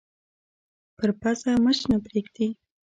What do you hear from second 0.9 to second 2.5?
پر پزه مچ نه پرېږدي